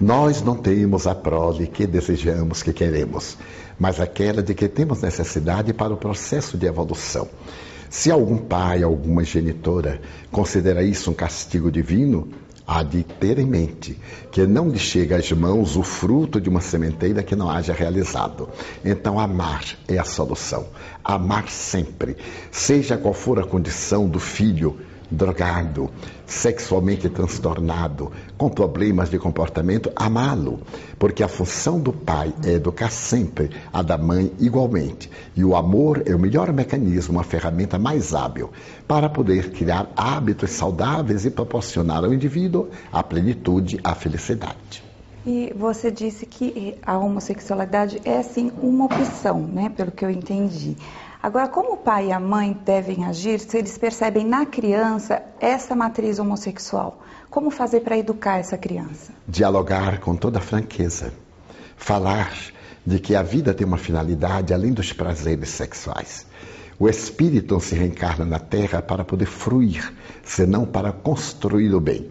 Nós 0.00 0.42
não 0.42 0.56
temos 0.56 1.06
a 1.06 1.14
prole 1.14 1.68
que 1.68 1.86
desejamos, 1.86 2.62
que 2.62 2.72
queremos, 2.72 3.36
mas 3.78 4.00
aquela 4.00 4.42
de 4.42 4.52
que 4.52 4.68
temos 4.68 5.00
necessidade 5.00 5.72
para 5.72 5.94
o 5.94 5.96
processo 5.96 6.58
de 6.58 6.66
evolução. 6.66 7.28
Se 7.88 8.10
algum 8.10 8.38
pai, 8.38 8.82
alguma 8.82 9.22
genitora 9.22 10.00
considera 10.32 10.82
isso 10.82 11.12
um 11.12 11.14
castigo 11.14 11.70
divino, 11.70 12.28
há 12.66 12.82
de 12.82 13.04
ter 13.04 13.38
em 13.38 13.46
mente 13.46 13.96
que 14.32 14.44
não 14.46 14.68
lhe 14.68 14.80
chega 14.80 15.16
às 15.16 15.30
mãos 15.30 15.76
o 15.76 15.82
fruto 15.84 16.40
de 16.40 16.48
uma 16.48 16.60
sementeira 16.60 17.22
que 17.22 17.36
não 17.36 17.48
haja 17.48 17.72
realizado. 17.72 18.48
Então, 18.84 19.20
amar 19.20 19.64
é 19.86 19.96
a 19.96 20.04
solução. 20.04 20.66
Amar 21.04 21.48
sempre, 21.48 22.16
seja 22.50 22.96
qual 22.96 23.14
for 23.14 23.38
a 23.38 23.46
condição 23.46 24.08
do 24.08 24.18
filho 24.18 24.76
drogado, 25.14 25.90
sexualmente 26.26 27.08
transtornado, 27.08 28.12
com 28.36 28.50
problemas 28.50 29.08
de 29.08 29.18
comportamento, 29.18 29.92
amá-lo, 29.94 30.60
porque 30.98 31.22
a 31.22 31.28
função 31.28 31.80
do 31.80 31.92
pai 31.92 32.34
é 32.44 32.52
educar 32.52 32.90
sempre, 32.90 33.50
a 33.72 33.82
da 33.82 33.96
mãe 33.96 34.32
igualmente. 34.38 35.10
E 35.36 35.44
o 35.44 35.56
amor 35.56 36.02
é 36.06 36.14
o 36.14 36.18
melhor 36.18 36.52
mecanismo, 36.52 37.20
a 37.20 37.24
ferramenta 37.24 37.78
mais 37.78 38.14
hábil 38.14 38.50
para 38.86 39.08
poder 39.08 39.50
criar 39.52 39.90
hábitos 39.96 40.50
saudáveis 40.50 41.24
e 41.24 41.30
proporcionar 41.30 42.04
ao 42.04 42.12
indivíduo 42.12 42.68
a 42.92 43.02
plenitude, 43.02 43.78
a 43.82 43.94
felicidade. 43.94 44.82
E 45.26 45.54
você 45.56 45.90
disse 45.90 46.26
que 46.26 46.76
a 46.84 46.98
homossexualidade 46.98 47.98
é 48.04 48.22
sim 48.22 48.52
uma 48.60 48.84
opção, 48.84 49.40
né, 49.40 49.72
pelo 49.74 49.90
que 49.90 50.04
eu 50.04 50.10
entendi. 50.10 50.76
Agora, 51.24 51.48
como 51.48 51.72
o 51.72 51.76
pai 51.78 52.08
e 52.08 52.12
a 52.12 52.20
mãe 52.20 52.54
devem 52.66 53.06
agir 53.06 53.40
se 53.40 53.56
eles 53.56 53.78
percebem 53.78 54.26
na 54.26 54.44
criança 54.44 55.22
essa 55.40 55.74
matriz 55.74 56.18
homossexual? 56.18 57.02
Como 57.30 57.50
fazer 57.50 57.80
para 57.80 57.96
educar 57.96 58.40
essa 58.40 58.58
criança? 58.58 59.10
Dialogar 59.26 60.00
com 60.00 60.14
toda 60.14 60.38
franqueza. 60.38 61.14
Falar 61.78 62.30
de 62.84 62.98
que 62.98 63.14
a 63.14 63.22
vida 63.22 63.54
tem 63.54 63.66
uma 63.66 63.78
finalidade 63.78 64.52
além 64.52 64.74
dos 64.74 64.92
prazeres 64.92 65.48
sexuais. 65.48 66.26
O 66.78 66.90
espírito 66.90 67.58
se 67.58 67.74
reencarna 67.74 68.26
na 68.26 68.38
Terra 68.38 68.82
para 68.82 69.02
poder 69.02 69.24
fruir, 69.24 69.94
senão 70.22 70.66
para 70.66 70.92
construir 70.92 71.72
o 71.74 71.80
bem 71.80 72.06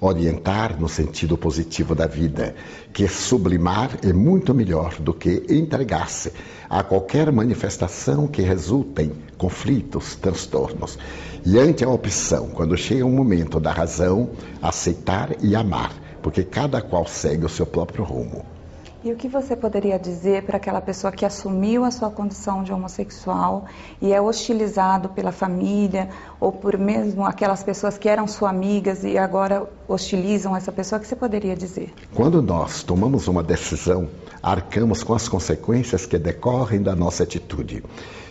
orientar 0.00 0.78
no 0.78 0.88
sentido 0.88 1.36
positivo 1.36 1.94
da 1.94 2.06
vida, 2.06 2.54
que 2.92 3.08
sublimar 3.08 3.98
é 4.02 4.12
muito 4.12 4.54
melhor 4.54 4.94
do 5.00 5.12
que 5.12 5.44
entregar-se 5.48 6.32
a 6.68 6.82
qualquer 6.82 7.32
manifestação 7.32 8.26
que 8.26 8.42
resulte 8.42 9.02
em 9.02 9.12
conflitos, 9.36 10.14
transtornos. 10.16 10.98
E 11.44 11.58
ante 11.58 11.84
a 11.84 11.88
opção, 11.88 12.48
quando 12.48 12.76
chega 12.76 13.06
o 13.06 13.10
momento 13.10 13.58
da 13.58 13.72
razão, 13.72 14.30
aceitar 14.62 15.36
e 15.42 15.56
amar, 15.56 15.92
porque 16.22 16.42
cada 16.44 16.80
qual 16.80 17.06
segue 17.06 17.44
o 17.44 17.48
seu 17.48 17.66
próprio 17.66 18.04
rumo. 18.04 18.57
E 19.08 19.12
o 19.12 19.16
que 19.16 19.26
você 19.26 19.56
poderia 19.56 19.98
dizer 19.98 20.42
para 20.42 20.58
aquela 20.58 20.82
pessoa 20.82 21.10
que 21.10 21.24
assumiu 21.24 21.82
a 21.82 21.90
sua 21.90 22.10
condição 22.10 22.62
de 22.62 22.70
homossexual 22.70 23.64
e 24.02 24.12
é 24.12 24.20
hostilizado 24.20 25.08
pela 25.08 25.32
família 25.32 26.10
ou 26.38 26.52
por 26.52 26.76
mesmo 26.76 27.24
aquelas 27.24 27.62
pessoas 27.62 27.96
que 27.96 28.06
eram 28.06 28.26
suas 28.28 28.50
amigas 28.50 29.04
e 29.04 29.16
agora 29.16 29.66
hostilizam 29.88 30.54
essa 30.54 30.70
pessoa? 30.70 30.98
O 30.98 31.00
que 31.00 31.08
você 31.08 31.16
poderia 31.16 31.56
dizer? 31.56 31.90
Quando 32.14 32.42
nós 32.42 32.82
tomamos 32.82 33.28
uma 33.28 33.42
decisão, 33.42 34.10
arcamos 34.42 35.02
com 35.02 35.14
as 35.14 35.26
consequências 35.26 36.04
que 36.04 36.18
decorrem 36.18 36.82
da 36.82 36.94
nossa 36.94 37.22
atitude. 37.22 37.82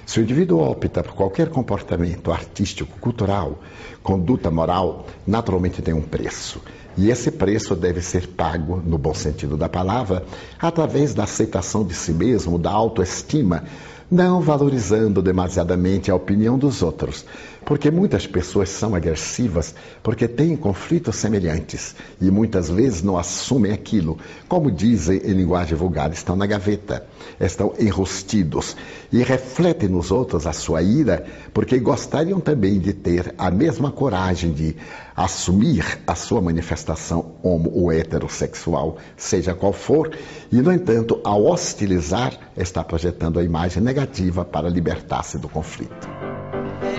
Se 0.06 0.20
o 0.20 0.24
indivíduo 0.24 0.62
opta 0.62 1.02
por 1.02 1.16
qualquer 1.16 1.50
comportamento 1.50 2.32
artístico, 2.32 3.00
cultural, 3.00 3.58
conduta 4.04 4.52
moral, 4.52 5.08
naturalmente 5.26 5.82
tem 5.82 5.96
um 5.96 6.04
preço. 6.04 6.62
E 6.98 7.12
esse 7.12 7.30
preço 7.30 7.76
deve 7.76 8.02
ser 8.02 8.28
pago, 8.28 8.82
no 8.84 8.98
bom 8.98 9.14
sentido 9.14 9.56
da 9.56 9.70
palavra, 9.70 10.26
através 10.60 11.14
da 11.14 11.26
aceitação 11.26 11.86
de 11.86 11.94
si 11.94 12.12
mesmo, 12.12 12.58
da 12.58 12.72
autoestima, 12.72 13.64
não 14.10 14.42
valorizando 14.42 15.22
demasiadamente 15.22 16.10
a 16.10 16.16
opinião 16.16 16.58
dos 16.58 16.82
outros, 16.82 17.24
Porque 17.68 17.92
muitas 17.92 18.26
pessoas 18.26 18.70
são 18.70 18.96
agressivas 18.96 19.76
porque 20.02 20.26
têm 20.26 20.56
conflitos 20.56 21.18
semelhantes 21.18 21.98
e 22.22 22.32
muitas 22.32 22.70
vezes 22.70 23.04
não 23.04 23.18
assumem 23.18 23.74
aquilo. 23.74 24.18
Como 24.48 24.72
dizem 24.72 25.18
em 25.18 25.34
linguagem 25.34 25.78
vulgar, 25.78 26.14
estão 26.14 26.38
na 26.38 26.46
gaveta, 26.46 27.06
estão 27.38 27.74
enrostidos 27.78 28.78
e 29.12 29.22
refletem 29.22 29.90
nos 29.90 30.12
outros 30.12 30.48
a 30.48 30.54
sua 30.54 30.82
ira 30.82 31.26
porque 31.54 31.78
gostariam 31.78 32.40
também 32.40 32.80
de 32.80 32.94
ter 32.94 33.36
a 33.38 33.52
mesma 33.52 33.92
coragem 33.92 34.54
de 34.54 34.78
assumir 35.14 36.00
a 36.08 36.16
sua 36.16 36.40
manifestação 36.40 37.34
homo 37.44 37.70
ou 37.76 37.92
heterossexual, 37.92 38.98
seja 39.18 39.54
qual 39.54 39.74
for, 39.74 40.16
e, 40.50 40.62
no 40.62 40.72
entanto, 40.72 41.20
ao 41.22 41.46
hostilizar, 41.46 42.32
está 42.56 42.82
projetando 42.82 43.40
a 43.40 43.44
imagem 43.44 43.84
negativa 43.84 44.46
para 44.46 44.70
libertar-se 44.70 45.38
do 45.38 45.50
conflito 45.50 46.08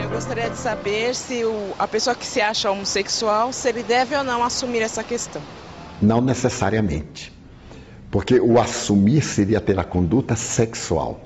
gostaria 0.07 0.50
de 0.50 0.57
saber 0.57 1.14
se 1.14 1.45
o, 1.45 1.75
a 1.78 1.88
pessoa 1.88 2.14
que 2.14 2.26
se 2.26 2.40
acha 2.40 2.71
homossexual, 2.71 3.52
se 3.52 3.69
ele 3.69 3.83
deve 3.83 4.14
ou 4.14 4.23
não 4.23 4.45
assumir 4.45 4.81
essa 4.81 5.02
questão. 5.02 5.43
Não 6.00 6.21
necessariamente. 6.21 7.33
Porque 8.11 8.38
o 8.38 8.61
assumir 8.61 9.23
seria 9.23 9.61
ter 9.61 9.78
a 9.78 9.85
conduta 9.85 10.37
sexual, 10.37 11.21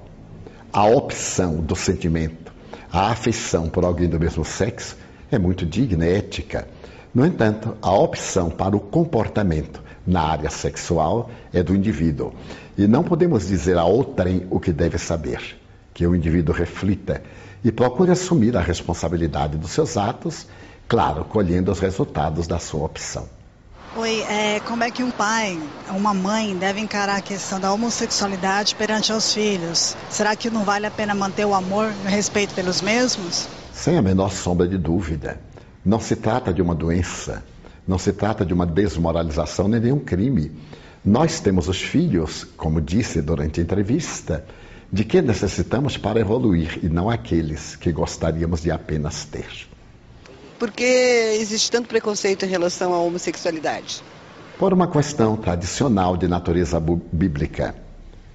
a 0.72 0.84
opção 0.84 1.56
do 1.56 1.76
sentimento, 1.76 2.52
a 2.90 3.10
afeição 3.10 3.68
por 3.68 3.84
alguém 3.84 4.08
do 4.08 4.18
mesmo 4.18 4.44
sexo 4.44 4.96
é 5.30 5.38
muito 5.38 5.64
digna, 5.64 6.04
é 6.04 6.18
ética. 6.18 6.68
No 7.14 7.26
entanto, 7.26 7.76
a 7.82 7.92
opção 7.92 8.50
para 8.50 8.76
o 8.76 8.80
comportamento 8.80 9.82
na 10.06 10.22
área 10.22 10.50
sexual 10.50 11.30
é 11.52 11.62
do 11.62 11.74
indivíduo. 11.74 12.32
E 12.76 12.86
não 12.86 13.02
podemos 13.02 13.46
dizer 13.46 13.78
a 13.78 13.84
outrem 13.84 14.46
o 14.50 14.58
que 14.58 14.72
deve 14.72 14.98
saber, 14.98 15.58
que 15.94 16.06
o 16.06 16.14
indivíduo 16.14 16.54
reflita 16.54 17.22
e 17.64 17.70
procure 17.70 18.10
assumir 18.10 18.56
a 18.56 18.60
responsabilidade 18.60 19.56
dos 19.56 19.70
seus 19.70 19.96
atos, 19.96 20.46
claro, 20.88 21.24
colhendo 21.24 21.70
os 21.70 21.78
resultados 21.78 22.46
da 22.46 22.58
sua 22.58 22.84
opção. 22.84 23.28
Oi, 23.94 24.20
é, 24.22 24.58
como 24.60 24.82
é 24.82 24.90
que 24.90 25.02
um 25.02 25.10
pai, 25.10 25.60
uma 25.90 26.14
mãe 26.14 26.56
deve 26.56 26.80
encarar 26.80 27.16
a 27.16 27.20
questão 27.20 27.60
da 27.60 27.70
homossexualidade 27.72 28.74
perante 28.74 29.12
os 29.12 29.34
filhos? 29.34 29.94
Será 30.08 30.34
que 30.34 30.48
não 30.48 30.64
vale 30.64 30.86
a 30.86 30.90
pena 30.90 31.14
manter 31.14 31.44
o 31.44 31.54
amor 31.54 31.92
e 32.02 32.06
o 32.06 32.10
respeito 32.10 32.54
pelos 32.54 32.80
mesmos? 32.80 33.46
Sem 33.70 33.98
a 33.98 34.02
menor 34.02 34.30
sombra 34.30 34.66
de 34.66 34.78
dúvida. 34.78 35.38
Não 35.84 36.00
se 36.00 36.16
trata 36.16 36.54
de 36.54 36.62
uma 36.62 36.74
doença, 36.74 37.44
não 37.86 37.98
se 37.98 38.14
trata 38.14 38.46
de 38.46 38.54
uma 38.54 38.64
desmoralização 38.64 39.68
nem 39.68 39.80
de 39.80 39.92
um 39.92 39.98
crime. 39.98 40.52
Nós 41.04 41.40
temos 41.40 41.68
os 41.68 41.82
filhos, 41.82 42.44
como 42.56 42.80
disse 42.80 43.20
durante 43.20 43.60
a 43.60 43.62
entrevista, 43.62 44.44
de 44.92 45.04
que 45.04 45.22
necessitamos 45.22 45.96
para 45.96 46.20
evoluir 46.20 46.78
e 46.82 46.88
não 46.88 47.08
aqueles 47.08 47.76
que 47.76 47.90
gostaríamos 47.90 48.60
de 48.60 48.70
apenas 48.70 49.24
ter. 49.24 49.48
Por 50.58 50.70
que 50.70 50.84
existe 51.40 51.70
tanto 51.70 51.88
preconceito 51.88 52.44
em 52.44 52.48
relação 52.48 52.92
à 52.92 52.98
homossexualidade? 52.98 54.02
Por 54.58 54.74
uma 54.74 54.86
questão 54.86 55.34
tradicional 55.34 56.14
de 56.16 56.28
natureza 56.28 56.78
bíblica, 56.78 57.74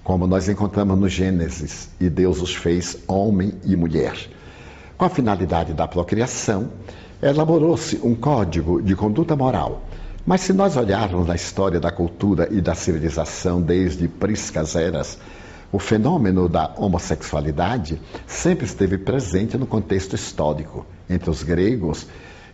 como 0.04 0.26
nós 0.26 0.50
encontramos 0.50 0.98
no 0.98 1.08
Gênesis, 1.08 1.90
e 2.00 2.10
Deus 2.10 2.42
os 2.42 2.56
fez 2.56 2.98
homem 3.08 3.54
e 3.64 3.76
mulher. 3.76 4.18
Com 4.98 5.06
a 5.06 5.10
finalidade 5.10 5.74
da 5.74 5.88
procriação, 5.88 6.72
elaborou-se 7.22 8.00
um 8.04 8.16
código 8.16 8.82
de 8.82 8.96
conduta 8.96 9.36
moral. 9.36 9.84
Mas 10.26 10.42
se 10.42 10.54
nós 10.54 10.76
olharmos 10.76 11.28
na 11.28 11.36
história 11.36 11.80
da 11.80 11.92
cultura 11.92 12.50
e 12.52 12.62
da 12.62 12.74
civilização 12.74 13.62
desde 13.62 14.08
priscas 14.08 14.76
eras, 14.76 15.18
o 15.72 15.80
fenômeno 15.80 16.48
da 16.48 16.74
homossexualidade 16.78 18.02
sempre 18.26 18.66
esteve 18.66 18.98
presente 18.98 19.58
no 19.58 19.66
contexto 19.66 20.16
histórico. 20.16 20.86
Entre 21.10 21.30
os 21.30 21.44
gregos, 21.44 22.08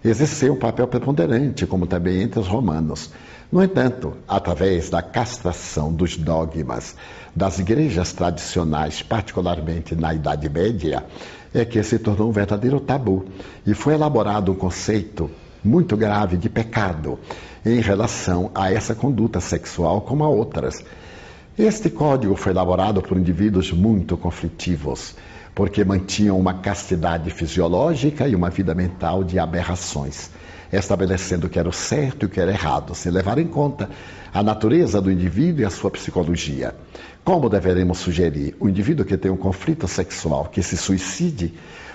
exerceu 0.04 0.54
um 0.54 0.60
papel 0.60 0.88
preponderante, 0.88 1.66
como 1.66 1.88
também 1.88 2.22
entre 2.22 2.40
os 2.40 2.48
romanos. 2.48 3.12
No 3.52 3.64
entanto, 3.64 4.18
através 4.28 4.90
da 4.90 5.02
castração 5.02 5.94
dos 5.94 6.18
dogmas 6.18 6.96
das 7.36 7.60
igrejas 7.60 8.12
tradicionais, 8.12 9.04
particularmente 9.04 9.96
na 9.96 10.14
Idade 10.14 10.50
Média, 10.50 11.06
é 11.54 11.64
que 11.64 11.82
se 11.84 12.00
tornou 12.00 12.30
um 12.30 12.32
verdadeiro 12.32 12.80
tabu 12.80 13.26
e 13.66 13.76
foi 13.76 13.94
elaborado 13.94 14.52
um 14.52 14.56
conceito 14.56 15.30
muito 15.64 15.96
grave 15.96 16.36
de 16.36 16.50
pecado 16.50 17.20
em 17.64 17.80
relação 17.80 18.50
a 18.56 18.72
essa 18.72 18.96
conduta 18.96 19.40
sexual 19.40 20.02
como 20.02 20.24
a 20.24 20.30
outras. 20.30 20.84
Este 21.58 21.88
código 21.92 22.36
foi 22.36 22.52
elaborado 22.52 23.00
por 23.00 23.16
indivíduos 23.16 23.72
muito 23.72 24.18
conflitivos, 24.18 25.16
porque 25.54 25.84
mantinham 25.84 26.40
uma 26.40 26.56
castidade 26.56 27.30
fisiológica 27.30 28.28
e 28.28 28.34
uma 28.34 28.50
vida 28.50 28.74
mental 28.74 29.24
de 29.24 29.38
aberrações, 29.38 30.32
estabelecendo 30.72 31.46
o 31.46 31.50
que 31.52 31.60
era 31.60 31.70
o 31.70 31.72
certo 31.72 32.24
e 32.24 32.26
o 32.26 32.30
que 32.30 32.40
era 32.40 32.50
errado, 32.50 32.96
sem 32.96 33.12
levar 33.12 33.38
em 33.38 33.46
conta 33.46 33.88
a 34.34 34.42
natureza 34.42 35.00
do 35.00 35.12
indivíduo 35.12 35.62
e 35.62 35.66
a 35.66 35.70
sua 35.70 35.92
psicologia. 35.92 36.74
Como 37.24 37.48
deveremos 37.48 38.00
sugerir 38.00 38.56
o 38.60 38.68
indivíduo 38.68 39.06
que 39.06 39.16
tem 39.16 39.30
um 39.30 39.38
conflito 39.38 39.88
sexual 39.88 40.46
que 40.46 40.64
se 40.64 40.76
suicide 40.76 41.54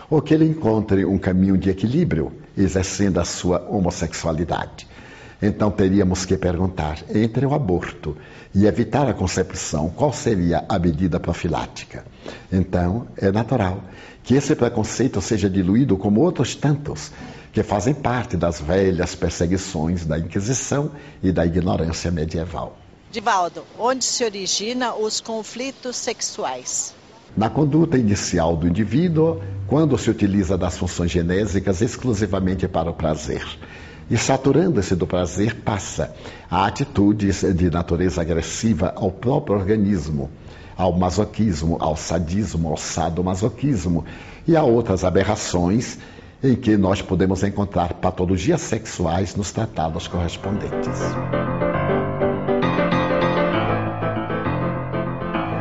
ou 0.08 0.22
que 0.22 0.34
ele 0.34 0.44
encontre 0.44 1.04
um 1.04 1.18
caminho 1.18 1.58
de 1.58 1.68
equilíbrio 1.68 2.30
exercendo 2.56 3.18
a 3.18 3.24
sua 3.24 3.66
homossexualidade? 3.68 4.86
Então 5.40 5.70
teríamos 5.70 6.24
que 6.24 6.36
perguntar 6.36 6.98
entre 7.14 7.46
o 7.46 7.54
aborto 7.54 8.16
e 8.52 8.66
evitar 8.66 9.08
a 9.08 9.14
concepção, 9.14 9.88
qual 9.88 10.12
seria 10.12 10.64
a 10.68 10.78
medida 10.78 11.20
profilática? 11.20 12.04
Então, 12.52 13.06
é 13.16 13.30
natural 13.30 13.84
que 14.24 14.34
esse 14.34 14.54
preconceito 14.56 15.20
seja 15.20 15.48
diluído 15.48 15.96
como 15.96 16.20
outros 16.20 16.56
tantos 16.56 17.12
que 17.52 17.62
fazem 17.62 17.94
parte 17.94 18.36
das 18.36 18.60
velhas 18.60 19.14
perseguições 19.14 20.04
da 20.04 20.18
Inquisição 20.18 20.90
e 21.22 21.30
da 21.30 21.46
ignorância 21.46 22.10
medieval. 22.10 22.76
Divaldo, 23.10 23.64
onde 23.78 24.04
se 24.04 24.24
origina 24.24 24.94
os 24.94 25.20
conflitos 25.20 25.96
sexuais? 25.96 26.94
Na 27.36 27.48
conduta 27.48 27.96
inicial 27.96 28.56
do 28.56 28.66
indivíduo, 28.66 29.40
quando 29.66 29.96
se 29.96 30.10
utiliza 30.10 30.58
das 30.58 30.76
funções 30.76 31.10
genésicas 31.10 31.80
exclusivamente 31.80 32.66
para 32.66 32.90
o 32.90 32.94
prazer 32.94 33.46
e 34.10 34.16
saturando-se 34.16 34.94
do 34.94 35.06
prazer, 35.06 35.56
passa 35.56 36.14
a 36.50 36.66
atitudes 36.66 37.42
de 37.54 37.70
natureza 37.70 38.22
agressiva 38.22 38.92
ao 38.96 39.10
próprio 39.10 39.56
organismo, 39.56 40.30
ao 40.76 40.92
masoquismo, 40.92 41.76
ao 41.80 41.96
sadismo, 41.96 42.68
ao 42.68 42.76
sadomasoquismo 42.76 44.04
e 44.46 44.56
a 44.56 44.62
outras 44.62 45.04
aberrações 45.04 45.98
em 46.42 46.54
que 46.54 46.76
nós 46.76 47.02
podemos 47.02 47.42
encontrar 47.42 47.94
patologias 47.94 48.60
sexuais 48.60 49.34
nos 49.34 49.50
tratados 49.50 50.06
correspondentes. 50.06 50.98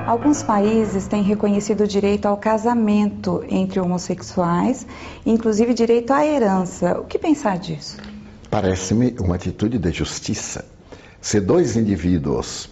Alguns 0.05 0.41
países 0.41 1.05
têm 1.07 1.21
reconhecido 1.21 1.81
o 1.81 1.87
direito 1.87 2.27
ao 2.27 2.37
casamento 2.37 3.43
entre 3.49 3.79
homossexuais, 3.79 4.87
inclusive 5.25 5.73
direito 5.73 6.11
à 6.11 6.25
herança. 6.25 6.97
O 6.99 7.05
que 7.05 7.19
pensar 7.19 7.57
disso? 7.57 7.97
Parece-me 8.49 9.15
uma 9.19 9.35
atitude 9.35 9.77
de 9.77 9.91
justiça. 9.91 10.65
Se 11.21 11.39
dois 11.39 11.75
indivíduos, 11.75 12.69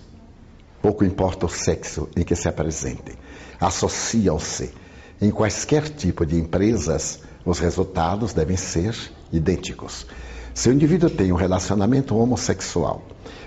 pouco 0.82 1.04
importa 1.04 1.46
o 1.46 1.50
sexo 1.50 2.08
em 2.16 2.24
que 2.24 2.36
se 2.36 2.48
apresentem, 2.48 3.16
associam-se 3.60 4.74
em 5.22 5.32
quaisquer 5.32 5.90
tipo 5.90 6.26
de 6.26 6.38
empresas, 6.38 7.20
os 7.46 7.60
resultados 7.60 8.34
devem 8.34 8.58
ser 8.58 8.96
idênticos. 9.32 10.06
Se 10.54 10.70
o 10.70 10.74
indivíduo 10.74 11.10
tem 11.10 11.32
um 11.32 11.36
relacionamento 11.36 12.16
homossexual, 12.16 13.04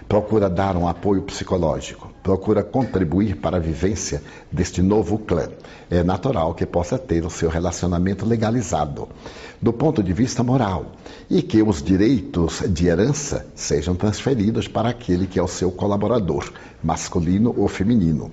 procura 0.09 0.49
dar 0.49 0.77
um 0.77 0.87
apoio 0.87 1.23
psicológico, 1.23 2.08
procura 2.29 2.63
contribuir 2.63 3.37
para 3.37 3.57
a 3.57 3.61
vivência 3.61 4.23
deste 4.53 4.83
novo 4.83 5.17
clã, 5.17 5.49
é 5.91 6.03
natural 6.03 6.53
que 6.53 6.67
possa 6.67 6.99
ter 6.99 7.25
o 7.25 7.31
seu 7.31 7.49
relacionamento 7.49 8.27
legalizado 8.27 9.09
do 9.63 9.73
ponto 9.73 10.03
de 10.03 10.13
vista 10.13 10.43
moral 10.43 10.93
e 11.31 11.41
que 11.41 11.63
os 11.63 11.83
direitos 11.83 12.63
de 12.69 12.87
herança 12.87 13.47
sejam 13.55 13.95
transferidos 13.95 14.69
para 14.69 14.91
aquele 14.91 15.27
que 15.27 15.39
é 15.39 15.43
o 15.43 15.49
seu 15.49 15.71
colaborador, 15.71 16.53
masculino 16.85 17.55
ou 17.57 17.67
feminino. 17.67 18.31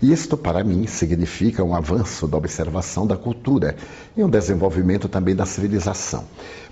Isto, 0.00 0.36
para 0.36 0.62
mim, 0.62 0.86
significa 0.86 1.64
um 1.64 1.74
avanço 1.74 2.28
da 2.28 2.36
observação 2.36 3.08
da 3.08 3.16
cultura 3.16 3.74
e 4.16 4.22
um 4.22 4.30
desenvolvimento 4.30 5.08
também 5.08 5.34
da 5.34 5.46
civilização. 5.46 6.22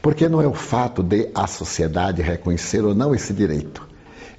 Porque 0.00 0.28
não 0.28 0.40
é 0.40 0.46
o 0.46 0.54
fato 0.54 1.02
de 1.02 1.30
a 1.34 1.48
sociedade 1.48 2.22
reconhecer 2.22 2.84
ou 2.84 2.94
não 2.94 3.12
esse 3.12 3.32
direito. 3.32 3.88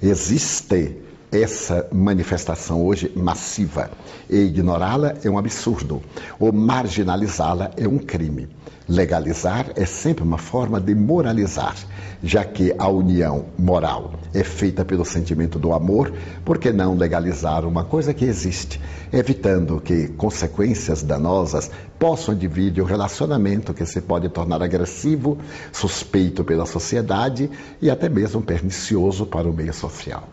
Existe 0.02 0.96
essa 1.32 1.88
manifestação 1.90 2.84
hoje 2.84 3.10
massiva. 3.16 3.90
E 4.28 4.36
ignorá-la 4.36 5.14
é 5.24 5.30
um 5.30 5.38
absurdo, 5.38 6.02
ou 6.38 6.52
marginalizá-la 6.52 7.70
é 7.76 7.88
um 7.88 7.98
crime. 7.98 8.48
Legalizar 8.86 9.70
é 9.76 9.86
sempre 9.86 10.22
uma 10.22 10.36
forma 10.36 10.78
de 10.78 10.94
moralizar, 10.94 11.74
já 12.22 12.44
que 12.44 12.74
a 12.76 12.88
união 12.88 13.46
moral 13.58 14.12
é 14.34 14.44
feita 14.44 14.84
pelo 14.84 15.04
sentimento 15.04 15.58
do 15.58 15.72
amor, 15.72 16.12
por 16.44 16.58
que 16.58 16.72
não 16.72 16.94
legalizar 16.94 17.64
uma 17.64 17.84
coisa 17.84 18.12
que 18.12 18.24
existe, 18.24 18.80
evitando 19.12 19.80
que 19.80 20.08
consequências 20.08 21.02
danosas 21.02 21.70
possam 21.98 22.34
dividir 22.34 22.82
o 22.82 22.86
relacionamento 22.86 23.72
que 23.72 23.86
se 23.86 24.00
pode 24.00 24.28
tornar 24.28 24.62
agressivo, 24.62 25.38
suspeito 25.72 26.44
pela 26.44 26.66
sociedade 26.66 27.48
e 27.80 27.88
até 27.88 28.08
mesmo 28.08 28.42
pernicioso 28.42 29.24
para 29.24 29.48
o 29.48 29.52
meio 29.52 29.72
social? 29.72 30.28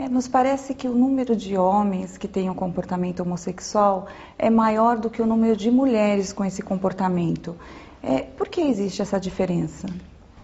É, 0.00 0.08
nos 0.08 0.26
parece 0.26 0.72
que 0.72 0.88
o 0.88 0.94
número 0.94 1.36
de 1.36 1.58
homens 1.58 2.16
que 2.16 2.26
têm 2.26 2.48
um 2.48 2.54
comportamento 2.54 3.20
homossexual 3.20 4.06
é 4.38 4.48
maior 4.48 4.96
do 4.96 5.10
que 5.10 5.20
o 5.20 5.26
número 5.26 5.54
de 5.54 5.70
mulheres 5.70 6.32
com 6.32 6.42
esse 6.42 6.62
comportamento. 6.62 7.54
É, 8.02 8.20
por 8.22 8.48
que 8.48 8.62
existe 8.62 9.02
essa 9.02 9.20
diferença? 9.20 9.86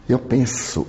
Eu 0.07 0.19
penso 0.19 0.87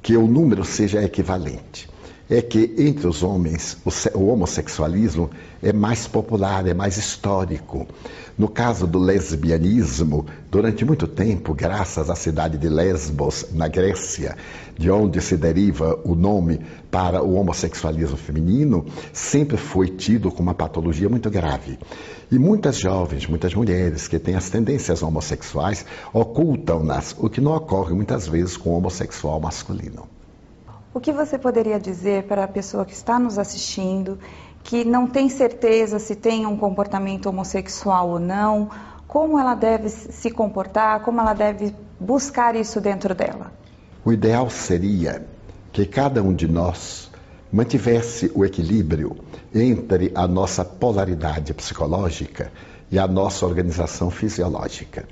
que 0.00 0.16
o 0.16 0.28
número 0.28 0.64
seja 0.64 1.02
equivalente. 1.02 1.90
É 2.28 2.40
que 2.40 2.74
entre 2.78 3.06
os 3.06 3.22
homens 3.22 3.76
o, 4.14 4.28
homossexualismo 4.28 5.28
é 5.62 5.74
mais 5.74 6.06
popular, 6.06 6.66
é 6.66 6.72
mais 6.72 6.96
histórico. 6.96 7.86
No 8.38 8.48
caso 8.48 8.86
do 8.86 8.98
lesbianismo, 8.98 10.24
durante 10.50 10.86
muito 10.86 11.06
tempo, 11.06 11.52
graças 11.52 12.08
à 12.08 12.16
cidade 12.16 12.56
de 12.56 12.66
Lesbos, 12.66 13.48
na 13.52 13.68
Grécia, 13.68 14.38
de 14.74 14.90
onde 14.90 15.20
se 15.20 15.36
deriva 15.36 16.00
o 16.02 16.14
nome 16.14 16.60
para 16.90 17.22
o 17.22 17.34
homossexualismo 17.34 18.16
feminino, 18.16 18.86
sempre 19.12 19.58
foi 19.58 19.88
tido 19.88 20.30
como 20.30 20.48
uma 20.48 20.54
patologia 20.54 21.10
muito 21.10 21.28
grave. 21.28 21.78
E 22.32 22.38
muitas 22.38 22.78
jovens, 22.78 23.26
muitas 23.26 23.54
mulheres 23.54 24.08
que 24.08 24.18
têm 24.18 24.34
as 24.34 24.48
tendências 24.48 25.02
homossexuais 25.02 25.84
ocultam-nas, 26.10 27.14
o 27.18 27.28
que 27.28 27.42
não 27.42 27.54
ocorre 27.54 27.92
muitas 27.92 28.26
vezes 28.26 28.56
com 28.56 28.70
o 28.70 28.78
homossexual 28.78 29.38
masculino. 29.38 30.13
O 30.94 31.00
que 31.00 31.12
você 31.12 31.36
poderia 31.36 31.80
dizer 31.80 32.22
para 32.22 32.44
a 32.44 32.48
pessoa 32.48 32.84
que 32.84 32.92
está 32.92 33.18
nos 33.18 33.36
assistindo, 33.36 34.16
que 34.62 34.84
não 34.84 35.08
tem 35.08 35.28
certeza 35.28 35.98
se 35.98 36.14
tem 36.14 36.46
um 36.46 36.56
comportamento 36.56 37.26
homossexual 37.26 38.10
ou 38.10 38.20
não, 38.20 38.70
como 39.08 39.36
ela 39.36 39.56
deve 39.56 39.88
se 39.88 40.30
comportar, 40.30 41.00
como 41.02 41.20
ela 41.20 41.34
deve 41.34 41.74
buscar 41.98 42.54
isso 42.54 42.80
dentro 42.80 43.12
dela? 43.12 43.52
O 44.04 44.12
ideal 44.12 44.48
seria 44.48 45.26
que 45.72 45.84
cada 45.84 46.22
um 46.22 46.32
de 46.32 46.46
nós 46.46 47.10
mantivesse 47.52 48.30
o 48.32 48.44
equilíbrio 48.44 49.16
entre 49.52 50.12
a 50.14 50.28
nossa 50.28 50.64
polaridade 50.64 51.52
psicológica 51.54 52.52
e 52.94 52.98
a 52.98 53.08
nossa 53.08 53.44
organização 53.44 54.08
fisiológica. 54.08 55.04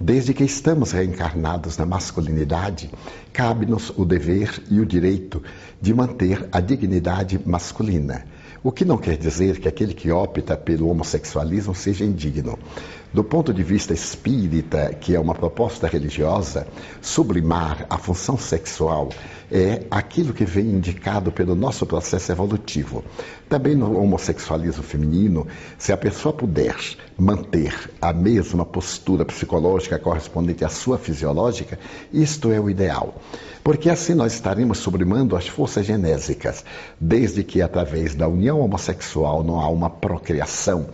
Desde 0.00 0.34
que 0.34 0.42
estamos 0.42 0.90
reencarnados 0.90 1.76
na 1.76 1.86
masculinidade, 1.86 2.90
cabe-nos 3.32 3.90
o 3.96 4.04
dever 4.04 4.60
e 4.68 4.80
o 4.80 4.84
direito 4.84 5.40
de 5.80 5.94
manter 5.94 6.48
a 6.50 6.58
dignidade 6.58 7.40
masculina. 7.46 8.26
O 8.60 8.72
que 8.72 8.84
não 8.84 8.98
quer 8.98 9.16
dizer 9.16 9.60
que 9.60 9.68
aquele 9.68 9.94
que 9.94 10.10
opta 10.10 10.56
pelo 10.56 10.88
homossexualismo 10.88 11.76
seja 11.76 12.04
indigno. 12.04 12.58
Do 13.12 13.24
ponto 13.24 13.54
de 13.54 13.62
vista 13.62 13.94
espírita, 13.94 14.92
que 14.92 15.14
é 15.14 15.20
uma 15.20 15.34
proposta 15.34 15.86
religiosa, 15.86 16.66
sublimar 17.00 17.86
a 17.88 17.96
função 17.96 18.36
sexual 18.36 19.08
é 19.50 19.86
aquilo 19.90 20.34
que 20.34 20.44
vem 20.44 20.66
indicado 20.66 21.32
pelo 21.32 21.54
nosso 21.54 21.86
processo 21.86 22.30
evolutivo. 22.30 23.02
Também 23.48 23.74
no 23.74 23.98
homossexualismo 23.98 24.82
feminino, 24.82 25.46
se 25.78 25.90
a 25.90 25.96
pessoa 25.96 26.34
puder 26.34 26.76
manter 27.16 27.90
a 27.98 28.12
mesma 28.12 28.66
postura 28.66 29.24
psicológica 29.24 29.98
correspondente 29.98 30.62
à 30.62 30.68
sua 30.68 30.98
fisiológica, 30.98 31.78
isto 32.12 32.52
é 32.52 32.60
o 32.60 32.68
ideal. 32.68 33.14
Porque 33.64 33.88
assim 33.88 34.12
nós 34.12 34.34
estaremos 34.34 34.78
sublimando 34.78 35.34
as 35.34 35.48
forças 35.48 35.86
genésicas, 35.86 36.62
desde 37.00 37.42
que 37.42 37.62
através 37.62 38.14
da 38.14 38.28
união 38.28 38.60
homossexual 38.60 39.42
não 39.42 39.58
há 39.58 39.68
uma 39.70 39.88
procriação 39.88 40.88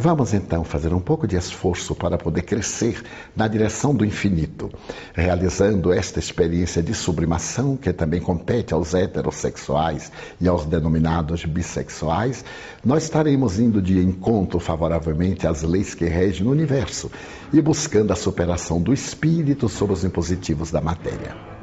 Vamos 0.00 0.32
então 0.32 0.62
fazer 0.62 0.94
um 0.94 1.00
pouco 1.00 1.26
de 1.26 1.34
esforço 1.34 1.92
para 1.92 2.16
poder 2.16 2.42
crescer 2.42 3.02
na 3.34 3.48
direção 3.48 3.92
do 3.92 4.04
infinito, 4.04 4.70
realizando 5.12 5.92
esta 5.92 6.20
experiência 6.20 6.80
de 6.80 6.94
sublimação 6.94 7.76
que 7.76 7.92
também 7.92 8.20
compete 8.20 8.72
aos 8.72 8.94
heterossexuais 8.94 10.12
e 10.40 10.46
aos 10.46 10.64
denominados 10.64 11.44
bissexuais. 11.44 12.44
Nós 12.84 13.02
estaremos 13.02 13.58
indo 13.58 13.82
de 13.82 13.98
encontro 13.98 14.60
favoravelmente 14.60 15.48
às 15.48 15.64
leis 15.64 15.94
que 15.94 16.04
regem 16.04 16.44
no 16.44 16.52
universo 16.52 17.10
e 17.52 17.60
buscando 17.60 18.12
a 18.12 18.16
superação 18.16 18.80
do 18.80 18.92
espírito 18.92 19.68
sobre 19.68 19.94
os 19.94 20.04
impositivos 20.04 20.70
da 20.70 20.80
matéria. 20.80 21.57